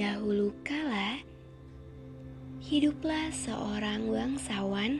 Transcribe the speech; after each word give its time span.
Dahulu 0.00 0.48
kala, 0.64 1.20
hiduplah 2.64 3.28
seorang 3.36 4.08
bangsawan 4.08 4.96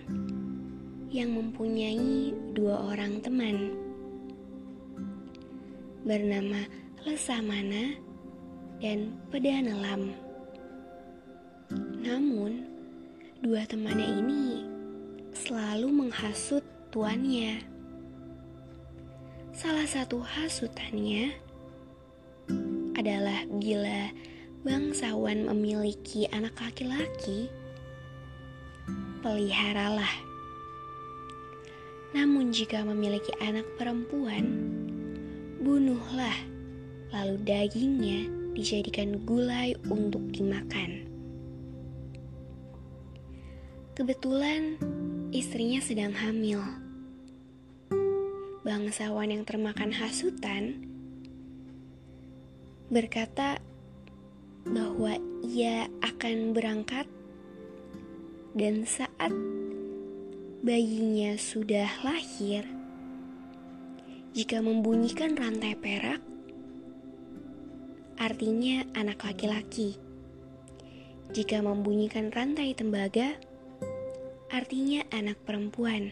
yang 1.08 1.32
mempunyai 1.32 2.36
dua 2.52 2.92
orang 2.92 3.16
teman 3.24 3.72
bernama 6.04 6.68
Lesamana 7.08 7.96
dan 8.84 9.16
Pedanelam. 9.32 10.12
Namun, 12.04 12.68
dua 13.40 13.64
temannya 13.64 14.04
ini 14.04 14.68
selalu 15.32 15.88
menghasut 15.88 16.60
tuannya. 16.92 17.56
Salah 19.56 19.88
satu 19.88 20.20
hasutannya 20.20 21.32
adalah 23.00 23.48
bila 23.48 24.12
bangsawan 24.60 25.48
memiliki 25.48 26.28
anak 26.28 26.52
laki-laki, 26.60 27.48
peliharalah. 29.24 30.12
Namun 32.12 32.52
jika 32.52 32.84
memiliki 32.84 33.32
anak 33.40 33.64
perempuan, 33.80 34.44
bunuhlah, 35.64 36.36
lalu 37.08 37.40
dagingnya 37.40 38.28
dijadikan 38.52 39.24
gulai 39.24 39.72
untuk 39.88 40.28
dimakan. 40.28 41.08
Kebetulan 43.96 44.76
istrinya 45.32 45.80
sedang 45.80 46.12
hamil. 46.12 46.60
Bangsawan 48.60 49.32
yang 49.32 49.48
termakan 49.48 49.88
hasutan 49.96 50.84
berkata 52.92 53.62
bahwa 54.68 55.16
ia 55.40 55.88
akan 56.04 56.52
berangkat 56.52 57.08
dan 58.52 58.84
saat 58.84 59.32
bayinya 60.60 61.38
sudah 61.40 61.88
lahir, 62.04 62.66
jika 64.30 64.60
membunyikan 64.60 65.34
rantai 65.34 65.74
perak, 65.74 66.20
artinya 68.20 68.84
anak 68.92 69.24
laki-laki. 69.24 69.96
Jika 71.30 71.62
membunyikan 71.62 72.34
rantai 72.34 72.74
tembaga, 72.74 73.38
artinya 74.50 75.06
anak 75.14 75.38
perempuan. 75.46 76.10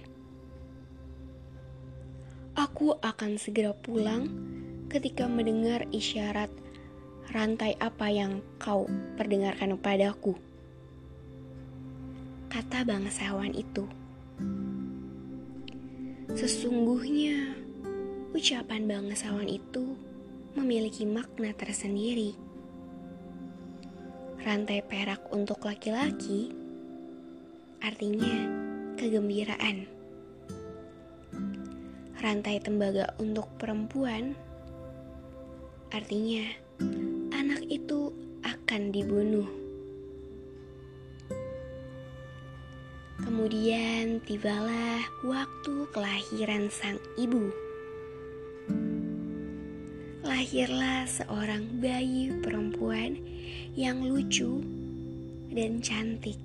Aku 2.54 2.94
akan 3.02 3.38
segera 3.38 3.74
pulang 3.74 4.30
ketika 4.90 5.26
mendengar 5.26 5.86
isyarat 5.90 6.50
rantai 7.28 7.76
apa 7.76 8.08
yang 8.08 8.40
kau 8.56 8.88
perdengarkan 9.20 9.76
padaku. 9.76 10.32
Kata 12.48 12.88
bangsawan 12.88 13.52
itu. 13.52 13.84
Sesungguhnya, 16.32 17.52
ucapan 18.32 18.88
bangsawan 18.88 19.44
itu 19.44 19.92
memiliki 20.56 21.04
makna 21.04 21.52
tersendiri. 21.52 22.32
Rantai 24.40 24.80
perak 24.80 25.28
untuk 25.28 25.68
laki-laki 25.68 26.48
artinya 27.84 28.48
kegembiraan. 28.96 29.84
Rantai 32.24 32.56
tembaga 32.64 33.12
untuk 33.20 33.52
perempuan 33.60 34.32
artinya 35.92 36.68
itu 37.88 38.12
akan 38.44 38.92
dibunuh. 38.92 39.48
Kemudian 43.16 44.20
tibalah 44.28 45.00
waktu 45.24 45.88
kelahiran 45.96 46.68
sang 46.68 47.00
ibu. 47.16 47.48
Lahirlah 50.20 51.08
seorang 51.08 51.80
bayi 51.80 52.28
perempuan 52.44 53.16
yang 53.72 54.04
lucu 54.04 54.60
dan 55.48 55.80
cantik. 55.80 56.36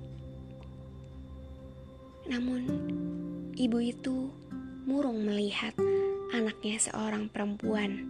Namun, 2.24 2.64
ibu 3.52 3.84
itu 3.84 4.32
murung 4.88 5.28
melihat 5.28 5.76
anaknya 6.32 6.80
seorang 6.80 7.28
perempuan. 7.28 8.00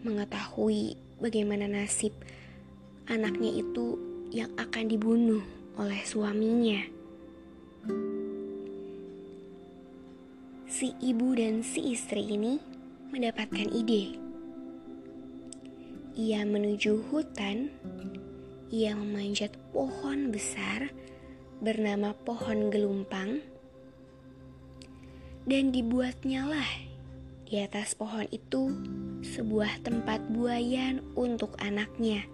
Mengetahui 0.00 1.05
bagaimana 1.20 1.64
nasib 1.70 2.12
anaknya 3.06 3.62
itu 3.62 3.96
yang 4.34 4.50
akan 4.58 4.84
dibunuh 4.90 5.42
oleh 5.78 6.00
suaminya. 6.02 6.82
Si 10.66 10.92
ibu 11.00 11.32
dan 11.32 11.64
si 11.64 11.96
istri 11.96 12.36
ini 12.36 12.60
mendapatkan 13.08 13.70
ide. 13.70 14.18
Ia 16.16 16.44
menuju 16.44 17.12
hutan, 17.12 17.72
ia 18.72 18.92
memanjat 18.96 19.54
pohon 19.72 20.32
besar 20.32 20.90
bernama 21.60 22.12
pohon 22.12 22.68
gelumpang, 22.68 23.40
dan 25.48 25.72
dibuatnyalah 25.72 26.95
di 27.46 27.62
atas 27.62 27.94
pohon 27.94 28.26
itu 28.34 28.74
sebuah 29.22 29.86
tempat 29.86 30.18
buayan 30.34 30.98
untuk 31.14 31.54
anaknya. 31.62 32.26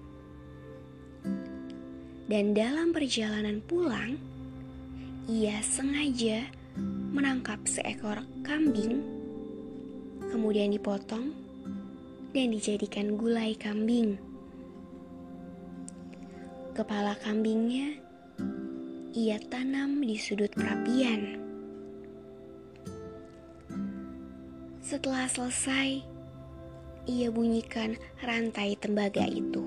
Dan 2.33 2.57
dalam 2.57 2.97
perjalanan 2.97 3.61
pulang, 3.61 4.17
ia 5.29 5.61
sengaja 5.61 6.49
menangkap 7.13 7.61
seekor 7.69 8.25
kambing, 8.41 9.05
kemudian 10.33 10.73
dipotong 10.73 11.37
dan 12.33 12.49
dijadikan 12.49 13.21
gulai 13.21 13.53
kambing. 13.53 14.17
Kepala 16.73 17.13
kambingnya 17.21 18.01
ia 19.13 19.37
tanam 19.53 20.01
di 20.01 20.17
sudut 20.17 20.49
perapian. 20.57 21.42
Setelah 24.93 25.25
selesai, 25.25 26.05
ia 27.09 27.33
bunyikan 27.33 27.97
rantai 28.21 28.77
tembaga 28.77 29.25
itu. 29.25 29.65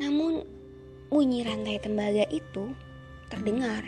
Namun, 0.00 0.40
bunyi 1.12 1.44
rantai 1.44 1.76
tembaga 1.84 2.24
itu 2.32 2.72
terdengar. 3.28 3.84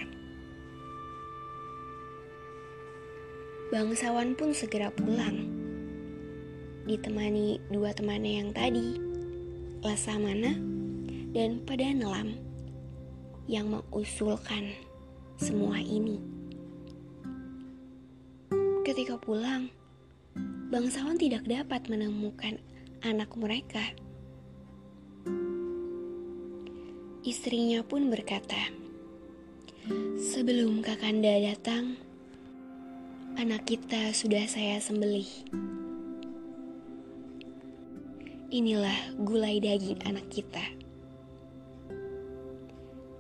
Bangsawan 3.73 4.37
pun 4.37 4.53
segera 4.53 4.93
pulang, 4.93 5.49
ditemani 6.85 7.65
dua 7.73 7.97
temannya 7.97 8.45
yang 8.45 8.53
tadi, 8.53 9.01
Lasamana 9.81 10.61
dan 11.33 11.65
Padanelam, 11.65 12.37
yang 13.49 13.65
mengusulkan 13.73 14.77
semua 15.41 15.81
ini. 15.81 16.34
Ketika 18.95 19.19
pulang, 19.19 19.75
bangsawan 20.71 21.19
tidak 21.19 21.51
dapat 21.51 21.91
menemukan 21.91 22.63
anak 23.03 23.27
mereka. 23.35 23.83
Istrinya 27.27 27.83
pun 27.83 28.07
berkata, 28.07 28.71
"Sebelum 30.15 30.79
Kakanda 30.79 31.43
datang, 31.43 31.99
anak 33.35 33.67
kita 33.67 34.15
sudah 34.15 34.47
saya 34.47 34.79
sembelih. 34.79 35.27
Inilah 38.55 39.19
gulai 39.19 39.59
daging 39.59 40.07
anak 40.07 40.31
kita." 40.31 40.63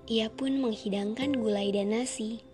Ia 0.06 0.30
pun 0.30 0.62
menghidangkan 0.62 1.34
gulai 1.34 1.74
dan 1.74 1.90
nasi. 1.90 2.53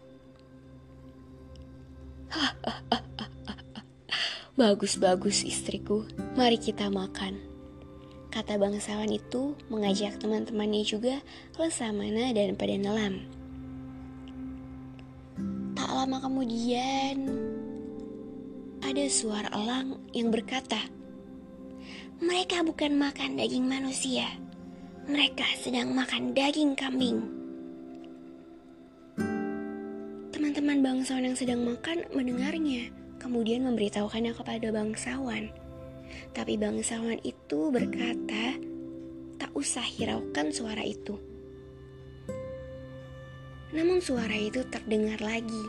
Bagus-bagus 4.60 5.48
istriku, 5.48 6.04
mari 6.36 6.60
kita 6.60 6.92
makan. 6.92 7.40
Kata 8.28 8.60
bangsawan 8.60 9.08
itu 9.08 9.56
mengajak 9.72 10.20
teman-temannya 10.20 10.84
juga 10.84 11.24
Lesamana 11.56 12.28
dan 12.36 12.52
pada 12.60 12.76
nelam. 12.76 13.24
Tak 15.72 15.88
lama 15.88 16.20
kemudian, 16.20 17.24
ada 18.84 19.04
suara 19.08 19.48
elang 19.56 19.96
yang 20.12 20.28
berkata, 20.28 20.92
Mereka 22.20 22.60
bukan 22.60 23.00
makan 23.00 23.40
daging 23.40 23.64
manusia, 23.64 24.28
mereka 25.08 25.48
sedang 25.56 25.96
makan 25.96 26.36
daging 26.36 26.76
kambing. 26.76 27.24
Teman-teman 30.36 30.84
bangsawan 30.84 31.32
yang 31.32 31.38
sedang 31.40 31.64
makan 31.64 32.04
mendengarnya 32.12 32.99
kemudian 33.20 33.68
memberitahukannya 33.68 34.32
kepada 34.32 34.72
bangsawan. 34.72 35.52
Tapi 36.32 36.56
bangsawan 36.56 37.20
itu 37.22 37.68
berkata, 37.68 38.56
tak 39.36 39.52
usah 39.52 39.84
hiraukan 39.84 40.48
suara 40.50 40.82
itu. 40.82 41.20
Namun 43.70 44.02
suara 44.02 44.34
itu 44.34 44.66
terdengar 44.66 45.20
lagi. 45.22 45.64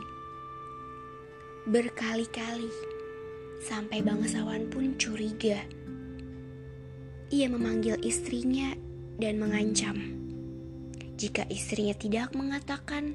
Berkali-kali, 1.68 2.72
sampai 3.62 4.02
bangsawan 4.02 4.66
pun 4.66 4.98
curiga. 4.98 5.62
Ia 7.30 7.46
memanggil 7.46 8.02
istrinya 8.02 8.74
dan 9.22 9.38
mengancam. 9.38 9.94
Jika 11.14 11.46
istrinya 11.46 11.94
tidak 11.94 12.34
mengatakan 12.34 13.14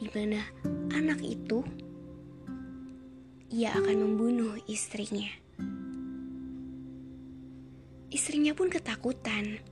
di 0.00 0.08
mana 0.10 0.40
anak 0.96 1.20
itu 1.20 1.60
ia 3.54 3.70
akan 3.70 4.02
membunuh 4.02 4.58
istrinya. 4.66 5.30
Istrinya 8.10 8.50
pun 8.50 8.66
ketakutan, 8.66 9.62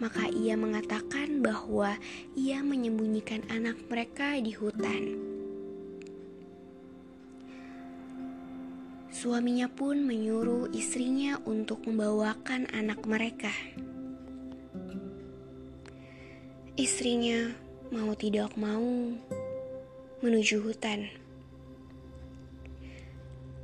maka 0.00 0.32
ia 0.32 0.56
mengatakan 0.56 1.44
bahwa 1.44 2.00
ia 2.32 2.64
menyembunyikan 2.64 3.44
anak 3.52 3.76
mereka 3.92 4.40
di 4.40 4.56
hutan. 4.56 5.20
Suaminya 9.12 9.68
pun 9.68 10.00
menyuruh 10.00 10.72
istrinya 10.72 11.36
untuk 11.44 11.84
membawakan 11.84 12.72
anak 12.72 13.04
mereka. 13.04 13.52
Istrinya 16.80 17.52
mau 17.92 18.16
tidak 18.16 18.56
mau 18.56 19.12
menuju 20.24 20.64
hutan. 20.64 21.29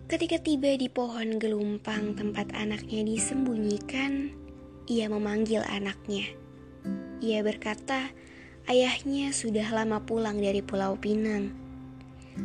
Ketika 0.06 0.38
tiba 0.38 0.70
di 0.78 0.86
pohon 0.86 1.34
gelumpang 1.34 2.14
tempat 2.14 2.54
anaknya 2.54 3.02
disembunyikan, 3.02 4.30
ia 4.86 5.10
memanggil 5.10 5.66
anaknya. 5.66 6.30
Ia 7.18 7.42
berkata, 7.42 8.14
ayahnya 8.70 9.34
sudah 9.34 9.66
lama 9.74 10.06
pulang 10.06 10.38
dari 10.38 10.62
Pulau 10.62 10.94
Pinang. 10.94 11.50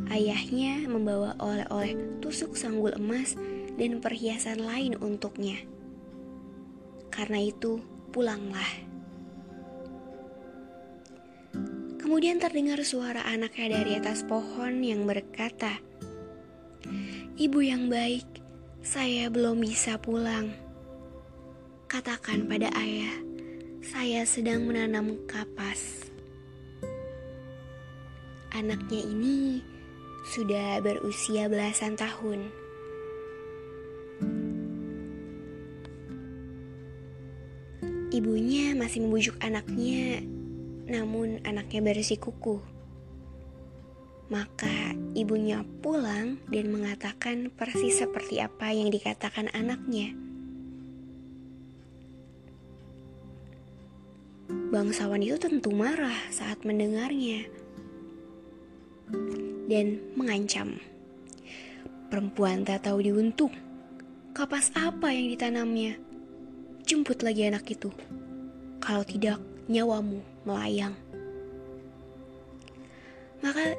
Ayahnya 0.10 0.90
membawa 0.90 1.38
oleh-oleh 1.38 2.18
tusuk 2.18 2.58
sanggul 2.58 2.98
emas 2.98 3.38
dan 3.78 4.02
perhiasan 4.02 4.66
lain 4.66 4.98
untuknya. 4.98 5.62
Karena 7.14 7.46
itu, 7.46 7.78
pulanglah. 8.10 8.90
Kemudian 12.02 12.42
terdengar 12.42 12.82
suara 12.82 13.22
anaknya 13.22 13.78
dari 13.78 14.02
atas 14.02 14.26
pohon 14.26 14.82
yang 14.82 15.06
berkata, 15.06 15.91
Ibu 17.42 17.58
yang 17.66 17.90
baik, 17.90 18.38
saya 18.86 19.26
belum 19.26 19.66
bisa 19.66 19.98
pulang. 19.98 20.54
Katakan 21.90 22.46
pada 22.46 22.70
ayah, 22.78 23.18
saya 23.82 24.22
sedang 24.30 24.70
menanam 24.70 25.18
kapas. 25.26 26.06
Anaknya 28.54 29.02
ini 29.10 29.58
sudah 30.30 30.86
berusia 30.86 31.50
belasan 31.50 31.98
tahun. 31.98 32.46
Ibunya 38.14 38.78
masih 38.78 39.02
membujuk 39.02 39.34
anaknya, 39.42 40.22
namun 40.86 41.42
anaknya 41.42 41.90
bersikukuh. 41.90 42.62
Maka 44.30 44.94
ibunya 45.12 45.64
pulang 45.84 46.40
dan 46.48 46.72
mengatakan 46.72 47.52
persis 47.52 48.00
seperti 48.00 48.40
apa 48.40 48.72
yang 48.72 48.88
dikatakan 48.88 49.52
anaknya. 49.52 50.16
Bangsawan 54.72 55.20
itu 55.20 55.36
tentu 55.36 55.72
marah 55.76 56.16
saat 56.32 56.64
mendengarnya 56.64 57.44
dan 59.68 60.00
mengancam. 60.16 60.80
Perempuan 62.12 62.68
tak 62.68 62.88
tahu 62.88 63.04
diuntung. 63.04 63.52
Kapas 64.32 64.72
apa 64.76 65.12
yang 65.12 65.32
ditanamnya? 65.32 66.00
Jemput 66.88 67.20
lagi 67.24 67.48
anak 67.48 67.68
itu. 67.68 67.92
Kalau 68.80 69.04
tidak, 69.04 69.40
nyawamu 69.68 70.24
melayang. 70.48 70.96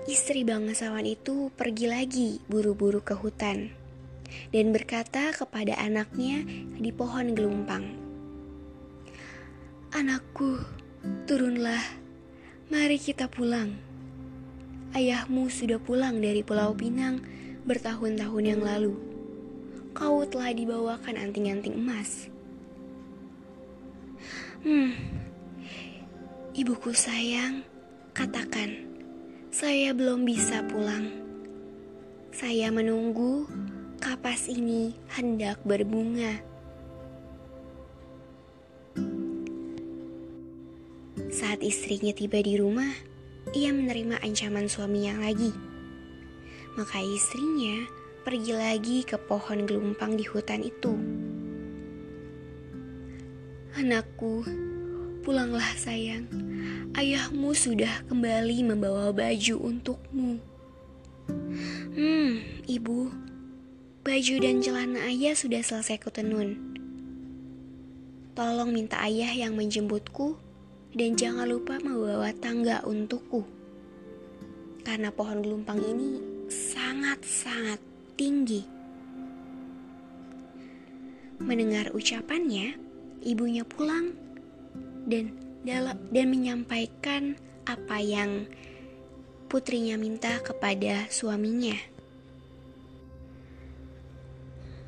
Istri 0.02 0.42
bangsawan 0.42 1.06
itu 1.06 1.54
pergi 1.54 1.86
lagi 1.86 2.42
buru-buru 2.50 2.98
ke 3.06 3.14
hutan 3.14 3.70
dan 4.50 4.74
berkata 4.74 5.30
kepada 5.30 5.78
anaknya 5.78 6.42
di 6.74 6.90
pohon 6.90 7.38
gelumpang, 7.38 7.86
"Anakku, 9.94 10.58
turunlah, 11.30 11.78
mari 12.66 12.98
kita 12.98 13.30
pulang. 13.30 13.78
Ayahmu 14.90 15.46
sudah 15.46 15.78
pulang 15.78 16.18
dari 16.18 16.42
Pulau 16.42 16.74
Pinang 16.74 17.22
bertahun-tahun 17.62 18.42
yang 18.42 18.58
lalu. 18.58 18.98
Kau 19.94 20.26
telah 20.26 20.50
dibawakan 20.50 21.14
anting-anting 21.14 21.78
emas." 21.78 22.26
Hmm, 24.66 24.98
ibuku 26.58 26.90
sayang, 26.90 27.62
katakan 28.10 28.91
saya 29.52 29.92
belum 29.92 30.24
bisa 30.24 30.64
pulang. 30.64 31.12
Saya 32.32 32.72
menunggu 32.72 33.44
kapas 34.00 34.48
ini 34.48 34.96
hendak 35.12 35.60
berbunga. 35.68 36.40
Saat 41.28 41.60
istrinya 41.60 42.16
tiba 42.16 42.40
di 42.40 42.56
rumah, 42.56 42.88
ia 43.52 43.76
menerima 43.76 44.24
ancaman 44.24 44.72
suaminya 44.72 45.20
lagi. 45.20 45.52
Maka 46.80 47.04
istrinya 47.04 47.84
pergi 48.24 48.56
lagi 48.56 48.98
ke 49.04 49.20
pohon 49.20 49.68
gelumpang 49.68 50.16
di 50.16 50.24
hutan 50.24 50.64
itu. 50.64 50.96
Anakku, 53.76 54.48
pulanglah 55.22 55.78
sayang 55.78 56.26
ayahmu 56.98 57.54
sudah 57.54 58.02
kembali 58.10 58.66
membawa 58.66 59.14
baju 59.14 59.54
untukmu. 59.70 60.42
Hmm, 61.94 62.42
ibu, 62.66 63.06
baju 64.02 64.34
dan 64.42 64.58
celana 64.58 65.06
ayah 65.06 65.38
sudah 65.38 65.62
selesai 65.62 66.02
kutenun. 66.02 66.58
Tolong 68.34 68.74
minta 68.74 68.98
ayah 69.06 69.30
yang 69.30 69.54
menjemputku 69.54 70.34
dan 70.90 71.14
jangan 71.14 71.46
lupa 71.46 71.78
membawa 71.78 72.34
tangga 72.34 72.82
untukku. 72.82 73.46
Karena 74.82 75.14
pohon 75.14 75.38
gelumpang 75.38 75.78
ini 75.78 76.18
sangat-sangat 76.50 77.78
tinggi. 78.18 78.66
Mendengar 81.38 81.94
ucapannya, 81.94 82.74
ibunya 83.22 83.62
pulang 83.62 84.31
dan 85.06 85.34
dan 86.12 86.26
menyampaikan 86.28 87.38
apa 87.66 88.02
yang 88.02 88.50
putrinya 89.46 89.94
minta 90.00 90.40
kepada 90.42 91.06
suaminya. 91.12 91.76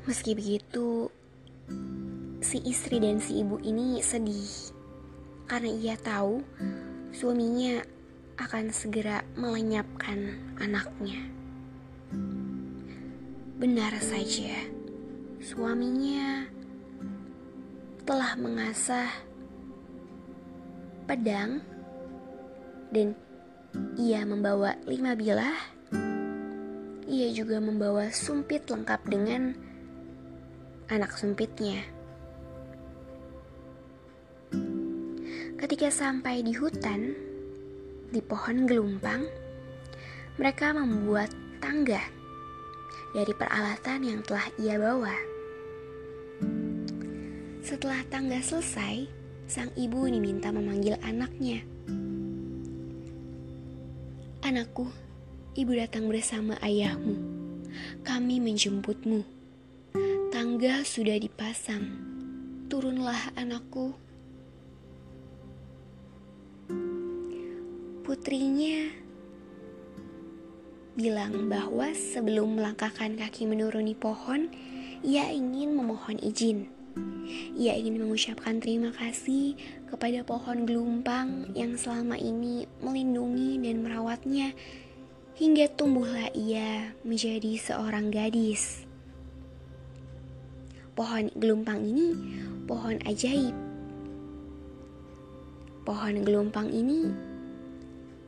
Meski 0.05 0.37
begitu, 0.37 1.09
si 2.45 2.61
istri 2.61 3.01
dan 3.01 3.17
si 3.17 3.41
ibu 3.41 3.57
ini 3.65 4.01
sedih 4.05 4.73
karena 5.49 5.71
ia 5.73 5.95
tahu 5.97 6.45
suaminya 7.09 7.81
akan 8.37 8.69
segera 8.69 9.25
melenyapkan 9.33 10.37
anaknya. 10.61 11.25
Benar 13.55 13.97
saja, 14.03 14.53
suaminya 15.41 16.45
telah 18.05 18.37
mengasah 18.37 19.09
pedang, 21.05 21.61
dan 22.89 23.15
ia 23.95 24.25
membawa 24.27 24.75
lima 24.85 25.13
bilah 25.13 25.75
ia 27.05 27.29
juga 27.29 27.61
membawa 27.61 28.09
sumpit 28.09 28.65
lengkap 28.65 29.01
dengan 29.05 29.53
anak 30.89 31.13
sumpitnya. 31.13 31.85
Ketika 35.55 35.89
sampai 35.93 36.41
di 36.41 36.53
hutan, 36.57 37.13
di 38.09 38.21
pohon 38.25 38.65
gelumpang, 38.65 39.21
mereka 40.41 40.73
membuat 40.73 41.29
tangga 41.61 42.01
dari 43.13 43.33
peralatan 43.37 43.99
yang 44.03 44.19
telah 44.25 44.45
ia 44.57 44.75
bawa. 44.81 45.15
Setelah 47.65 48.01
tangga 48.09 48.41
selesai, 48.41 49.24
sang 49.45 49.69
ibu 49.77 50.09
diminta 50.09 50.49
memanggil 50.49 50.97
anaknya. 51.05 51.61
Anakku, 54.41 54.89
ibu 55.57 55.71
datang 55.73 56.09
bersama 56.09 56.57
ayahmu. 56.61 57.17
Kami 58.01 58.41
menjemputmu. 58.41 59.25
Tangga 60.29 60.81
sudah 60.81 61.17
dipasang. 61.17 61.85
Turunlah 62.69 63.33
anakku. 63.37 63.93
Putrinya 68.05 68.85
bilang 70.95 71.49
bahwa 71.49 71.91
sebelum 71.91 72.61
melangkahkan 72.61 73.17
kaki 73.17 73.49
menuruni 73.49 73.97
pohon, 73.97 74.49
ia 75.01 75.29
ingin 75.33 75.73
memohon 75.73 76.21
izin. 76.21 76.74
Ia 77.55 77.75
ingin 77.75 78.03
mengucapkan 78.03 78.59
terima 78.59 78.91
kasih 78.95 79.55
kepada 79.87 80.23
pohon 80.27 80.67
gelumpang 80.67 81.51
yang 81.55 81.75
selama 81.79 82.19
ini 82.19 82.67
melindungi 82.83 83.59
dan 83.63 83.83
merawatnya 83.83 84.51
hingga 85.35 85.67
tumbuhlah 85.75 86.31
ia 86.31 86.95
menjadi 87.03 87.59
seorang 87.59 88.11
gadis. 88.11 88.87
Pohon 90.95 91.27
gelumpang 91.35 91.83
ini 91.83 92.15
pohon 92.63 92.95
ajaib. 93.03 93.55
Pohon 95.83 96.23
gelumpang 96.23 96.71
ini 96.71 97.11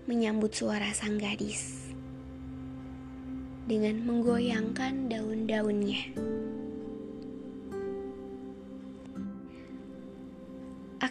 menyambut 0.07 0.51
suara 0.55 0.91
sang 0.91 1.19
gadis 1.19 1.87
dengan 3.67 4.03
menggoyangkan 4.07 5.11
daun-daunnya. 5.11 6.15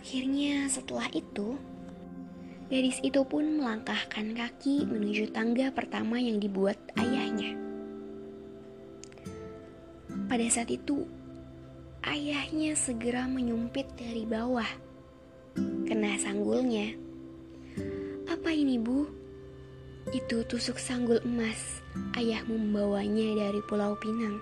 Akhirnya, 0.06 0.70
setelah 0.70 1.10
itu, 1.10 1.58
gadis 2.70 3.02
itu 3.02 3.26
pun 3.26 3.58
melangkahkan 3.58 4.38
kaki 4.38 4.86
menuju 4.86 5.34
tangga 5.34 5.74
pertama 5.74 6.22
yang 6.22 6.38
dibuat 6.38 6.78
ayahnya. 6.94 7.58
Pada 10.30 10.46
saat 10.46 10.70
itu, 10.70 11.10
ayahnya 12.06 12.78
segera 12.78 13.26
menyumpit 13.26 13.90
dari 13.98 14.22
bawah, 14.22 14.70
kena 15.90 16.14
sanggulnya 16.22 16.94
apa 18.30 18.54
ini, 18.54 18.78
Bu? 18.78 19.10
Itu 20.14 20.46
tusuk 20.46 20.78
sanggul 20.78 21.18
emas. 21.26 21.82
Ayahmu 22.14 22.54
membawanya 22.54 23.42
dari 23.42 23.58
Pulau 23.66 23.98
Pinang. 23.98 24.38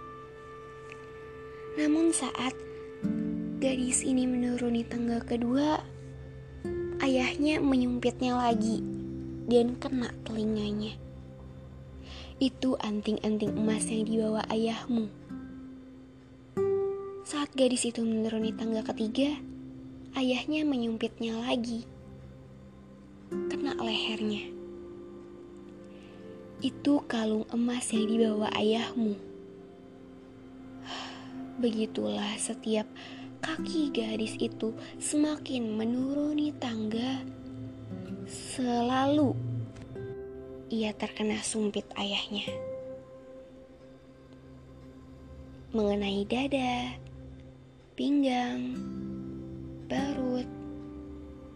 Namun 1.81 2.13
saat 2.13 2.53
gadis 3.65 4.05
ini 4.05 4.29
menuruni 4.29 4.85
tangga 4.85 5.25
kedua, 5.25 5.81
ayahnya 7.01 7.65
menyumpitnya 7.65 8.37
lagi 8.37 8.85
dan 9.49 9.81
kena 9.81 10.13
telinganya. 10.29 10.93
Itu 12.37 12.77
anting-anting 12.77 13.57
emas 13.57 13.89
yang 13.89 14.05
dibawa 14.05 14.45
ayahmu. 14.53 15.09
Saat 17.25 17.57
gadis 17.57 17.89
itu 17.89 18.05
menuruni 18.05 18.53
tangga 18.53 18.85
ketiga, 18.85 19.33
ayahnya 20.13 20.69
menyumpitnya 20.69 21.41
lagi 21.41 21.89
kena 23.49 23.81
lehernya. 23.81 24.45
Itu 26.61 27.01
kalung 27.09 27.49
emas 27.49 27.89
yang 27.97 28.13
dibawa 28.13 28.53
ayahmu. 28.61 29.17
Begitulah 31.65 32.37
setiap 32.37 32.85
kaki 33.45 33.93
gadis 33.93 34.41
itu 34.41 34.73
semakin 34.97 35.77
menuruni 35.77 36.57
tangga. 36.57 37.21
Selalu 38.25 39.37
ia 40.73 40.97
terkena 40.97 41.37
sumpit 41.45 41.85
ayahnya. 42.01 42.49
Mengenai 45.77 46.25
dada, 46.25 46.97
pinggang, 47.93 48.81
perut, 49.93 50.49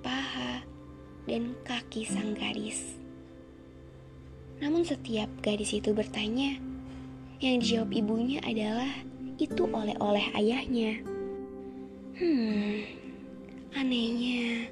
paha, 0.05 0.61
dan 1.25 1.57
kaki 1.65 2.05
sang 2.05 2.37
gadis. 2.37 3.01
Namun 4.61 4.85
setiap 4.85 5.33
gadis 5.41 5.73
itu 5.73 5.97
bertanya, 5.97 6.61
yang 7.41 7.65
dijawab 7.65 7.97
ibunya 7.97 8.45
adalah 8.45 8.93
itu 9.41 9.65
oleh-oleh 9.65 10.27
ayahnya. 10.37 11.18
Hmm, 12.19 12.83
anehnya, 13.79 14.67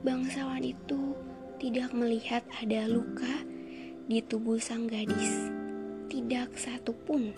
bangsawan 0.00 0.64
itu 0.64 1.12
tidak 1.60 1.92
melihat 1.92 2.40
ada 2.56 2.88
luka 2.88 3.44
di 4.08 4.24
tubuh 4.24 4.56
sang 4.56 4.88
gadis, 4.88 5.52
tidak 6.08 6.56
satu 6.56 6.96
pun. 7.04 7.36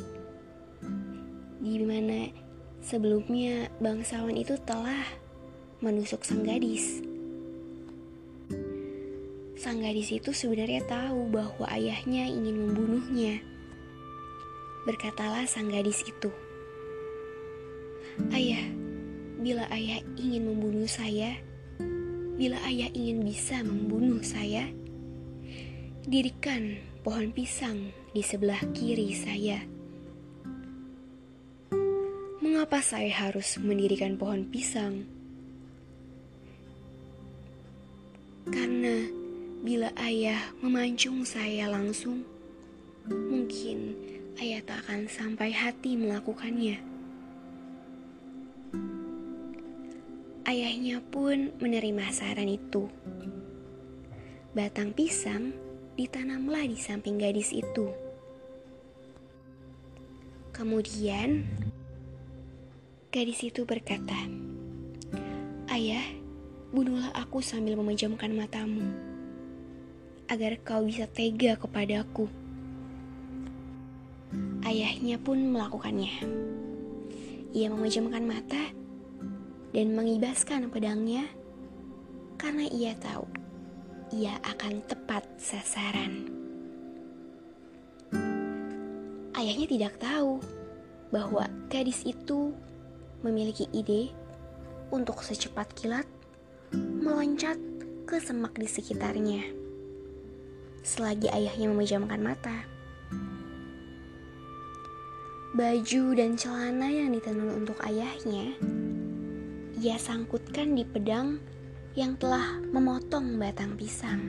Di 1.59 1.75
mana 1.83 2.31
sebelumnya 2.79 3.67
bangsawan 3.83 4.39
itu 4.39 4.55
telah 4.63 5.03
menusuk 5.83 6.23
sang 6.23 6.47
gadis. 6.47 7.03
Sang 9.59 9.83
gadis 9.83 10.15
itu 10.15 10.31
sebenarnya 10.31 10.87
tahu 10.87 11.35
bahwa 11.35 11.67
ayahnya 11.75 12.31
ingin 12.31 12.63
membunuhnya. 12.63 13.43
Berkatalah 14.87 15.51
sang 15.51 15.67
gadis 15.67 16.07
itu, 16.07 16.31
"Ayah, 18.33 18.65
bila 19.41 19.69
ayah 19.73 20.01
ingin 20.17 20.49
membunuh 20.49 20.89
saya, 20.89 21.37
bila 22.37 22.61
ayah 22.69 22.91
ingin 22.93 23.25
bisa 23.25 23.61
membunuh 23.63 24.21
saya, 24.25 24.69
dirikan 26.07 26.81
pohon 27.07 27.31
pisang 27.31 27.93
di 28.13 28.23
sebelah 28.25 28.61
kiri 28.73 29.13
saya." 29.13 29.63
Mengapa 32.41 32.81
saya 32.81 33.13
harus 33.29 33.59
mendirikan 33.61 34.17
pohon 34.17 34.49
pisang? 34.49 35.05
Karena 38.47 39.27
Bila 39.67 39.91
ayah 39.99 40.55
memancung 40.63 41.27
saya 41.27 41.67
langsung, 41.67 42.23
mungkin 43.11 43.99
ayah 44.39 44.63
tak 44.63 44.87
akan 44.87 45.11
sampai 45.11 45.51
hati 45.51 45.99
melakukannya. 45.99 46.96
Ayahnya 50.47 51.03
pun 51.03 51.51
menerima 51.59 52.07
saran 52.15 52.47
itu. 52.47 52.87
Batang 54.55 54.95
pisang 54.95 55.51
ditanamlah 55.99 56.71
di 56.71 56.79
samping 56.79 57.19
gadis 57.19 57.51
itu. 57.51 57.91
Kemudian, 60.55 61.45
gadis 63.11 63.43
itu 63.43 63.67
berkata, 63.67 64.17
"Ayah, 65.67 66.07
bunuhlah 66.71 67.11
aku 67.19 67.43
sambil 67.43 67.75
memejamkan 67.75 68.31
matamu." 68.31 68.87
agar 70.27 70.59
kau 70.67 70.83
bisa 70.83 71.07
tega 71.07 71.55
kepadaku. 71.55 72.27
Ayahnya 74.67 75.23
pun 75.23 75.39
melakukannya. 75.55 76.27
Ia 77.55 77.71
memejamkan 77.71 78.27
mata 78.27 78.76
dan 79.77 79.93
mengibaskan 79.93 80.73
pedangnya 80.73 81.29
karena 82.41 82.65
ia 82.73 82.97
tahu 82.97 83.29
ia 84.17 84.41
akan 84.41 84.81
tepat 84.89 85.29
sasaran. 85.37 86.33
Ayahnya 89.37 89.69
tidak 89.69 90.01
tahu 90.01 90.41
bahwa 91.13 91.45
gadis 91.69 92.01
itu 92.09 92.57
memiliki 93.21 93.69
ide 93.77 94.09
untuk 94.89 95.21
secepat 95.21 95.69
kilat 95.77 96.09
meloncat 96.73 97.61
ke 98.09 98.17
semak 98.17 98.57
di 98.57 98.65
sekitarnya 98.65 99.67
selagi 100.87 101.27
ayahnya 101.35 101.67
memejamkan 101.75 102.23
mata. 102.23 102.63
Baju 105.59 106.05
dan 106.15 106.39
celana 106.39 106.87
yang 106.87 107.11
ditenun 107.11 107.67
untuk 107.67 107.75
ayahnya, 107.83 108.55
ia 109.77 110.01
sangkutkan 110.01 110.73
di 110.73 110.89
pedang 110.89 111.37
yang 111.93 112.17
telah 112.17 112.57
memotong 112.73 113.37
batang 113.37 113.77
pisang. 113.77 114.21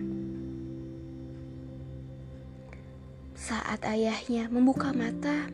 Saat 3.32 3.88
ayahnya 3.88 4.52
membuka 4.52 4.92
mata, 4.92 5.48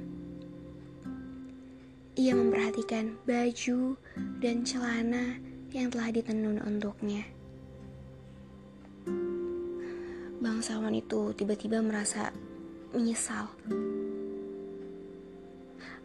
ia 2.17 2.33
memperhatikan 2.33 3.13
baju 3.25 3.93
dan 4.41 4.65
celana 4.65 5.37
yang 5.69 5.93
telah 5.93 6.09
ditenun 6.09 6.57
untuknya. 6.65 7.25
Bangsawan 10.41 10.97
itu 10.97 11.37
tiba-tiba 11.37 11.85
merasa 11.85 12.33
menyesal. 12.97 13.45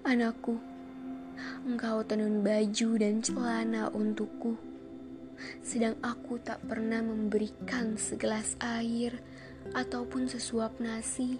Anakku, 0.04 0.60
engkau 1.66 2.02
tenun 2.06 2.40
baju 2.42 2.88
dan 2.98 3.20
celana 3.22 3.90
untukku, 3.90 4.58
sedang 5.62 5.94
aku 6.02 6.38
tak 6.42 6.58
pernah 6.66 7.02
memberikan 7.02 7.94
segelas 7.98 8.58
air 8.58 9.18
ataupun 9.74 10.26
sesuap 10.26 10.78
nasi 10.80 11.38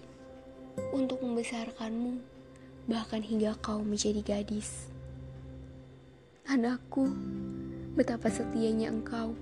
untuk 0.95 1.23
membesarkanmu, 1.23 2.21
bahkan 2.87 3.23
hingga 3.23 3.59
kau 3.59 3.83
menjadi 3.83 4.23
gadis. 4.23 4.91
Anakku, 6.49 7.13
betapa 7.93 8.33
setianya 8.33 8.89
engkau. 8.89 9.37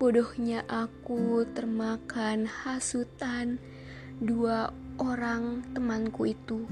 Bodohnya 0.00 0.64
aku 0.64 1.44
termakan 1.52 2.48
hasutan 2.48 3.60
dua 4.18 4.72
orang 4.96 5.62
temanku 5.76 6.32
itu. 6.32 6.64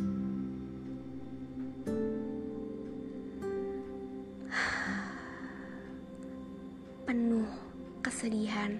Kesedihan, 8.00 8.78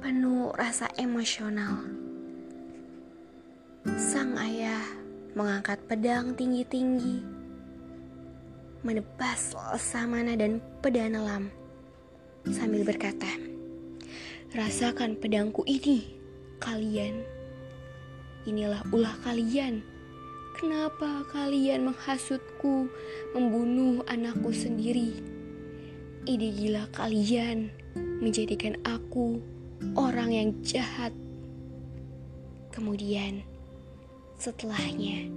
penuh 0.00 0.54
rasa 0.54 0.90
emosional 0.96 2.06
Sang 3.94 4.34
ayah 4.42 4.82
mengangkat 5.38 5.78
pedang 5.86 6.34
tinggi-tinggi, 6.34 7.22
menebas 8.82 9.54
Lesamana 9.54 10.34
dan 10.34 10.58
Pedanelam 10.82 11.54
sambil 12.50 12.82
berkata, 12.82 13.30
Rasakan 14.50 15.14
pedangku 15.22 15.62
ini, 15.70 16.18
kalian. 16.58 17.22
Inilah 18.42 18.82
ulah 18.90 19.14
kalian. 19.22 19.86
Kenapa 20.58 21.22
kalian 21.30 21.86
menghasutku, 21.86 22.90
membunuh 23.38 24.02
anakku 24.10 24.50
sendiri? 24.50 25.35
Ide 26.26 26.50
gila 26.52 26.90
kalian 26.90 27.70
menjadikan 28.18 28.74
aku 28.82 29.38
orang 29.94 30.34
yang 30.34 30.48
jahat. 30.66 31.14
Kemudian, 32.74 33.46
Setelahnya, 34.36 35.32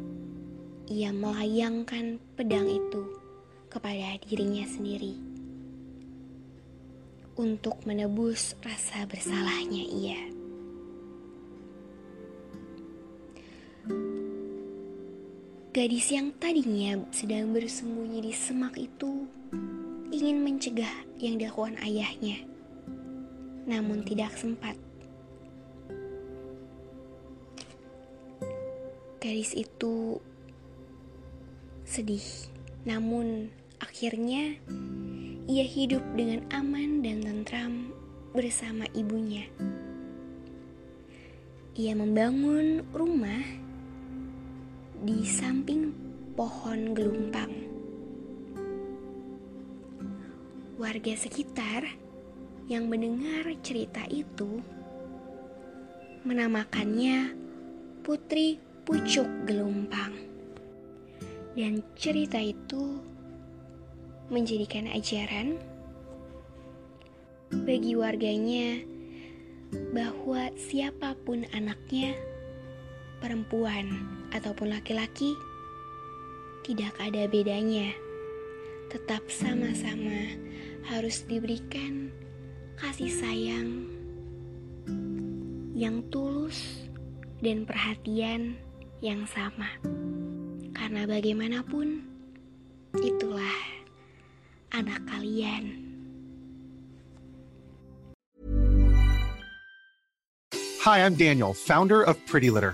ia 0.91 1.15
melayangkan 1.15 2.19
pedang 2.35 2.67
itu 2.67 3.15
kepada 3.71 4.19
dirinya 4.27 4.67
sendiri 4.67 5.15
untuk 7.39 7.79
menebus 7.87 8.59
rasa 8.59 9.07
bersalahnya 9.07 9.83
ia. 9.87 10.21
Gadis 15.71 16.11
yang 16.11 16.35
tadinya 16.35 16.99
sedang 17.15 17.55
bersembunyi 17.55 18.19
di 18.19 18.33
semak 18.35 18.75
itu 18.75 19.31
ingin 20.09 20.41
mencegah 20.41 20.93
yang 21.21 21.37
dilakukan 21.37 21.77
ayahnya, 21.85 22.41
namun 23.69 24.01
tidak 24.01 24.33
sempat 24.33 24.73
Gadis 29.19 29.53
itu 29.53 30.17
sedih, 31.85 32.23
namun 32.81 33.53
akhirnya 33.77 34.57
ia 35.45 35.65
hidup 35.69 36.01
dengan 36.17 36.47
aman 36.49 37.05
dan 37.05 37.21
tentram 37.21 37.91
bersama 38.33 38.89
ibunya. 38.95 39.45
Ia 41.77 41.93
membangun 41.99 42.89
rumah 42.89 43.43
di 45.05 45.21
samping 45.27 45.93
pohon 46.33 46.97
gelumpang. 46.97 47.68
Warga 50.79 51.11
sekitar 51.11 51.91
yang 52.71 52.87
mendengar 52.87 53.43
cerita 53.59 53.99
itu 54.07 54.63
menamakannya 56.23 57.35
Putri 57.99 58.63
pucuk 58.87 59.27
gelombang. 59.43 60.15
Dan 61.51 61.83
cerita 61.99 62.39
itu 62.39 62.95
menjadikan 64.31 64.87
ajaran 64.87 65.59
bagi 67.67 67.99
warganya 67.99 68.79
bahwa 69.91 70.47
siapa 70.55 71.11
pun 71.27 71.43
anaknya, 71.51 72.15
perempuan 73.19 73.99
ataupun 74.31 74.71
laki-laki, 74.71 75.35
tidak 76.63 76.95
ada 77.03 77.27
bedanya. 77.27 77.91
Tetap 78.89 79.27
sama-sama 79.29 80.33
harus 80.89 81.21
diberikan 81.29 82.09
kasih 82.81 83.13
sayang 83.13 83.85
yang 85.77 86.01
tulus 86.09 86.89
dan 87.45 87.61
perhatian 87.61 88.57
yang 88.97 89.21
sama. 89.29 89.69
Karena 90.73 91.05
bagaimanapun, 91.05 92.01
itulah 93.05 93.57
anak 94.73 94.97
kalian. 95.05 95.77
Hi, 100.81 101.05
I'm 101.05 101.13
Daniel, 101.13 101.53
founder 101.53 102.01
of 102.01 102.17
Pretty 102.25 102.49
Litter. 102.49 102.73